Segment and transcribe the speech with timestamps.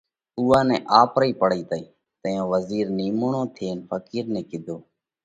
[0.39, 1.83] اُوئا نئہ آپرئِي پڙئِي تئِي۔
[2.21, 4.77] تئيون وزِير نِيموڻو ٿينَ ڦقِير نئہ ڪِيڌو: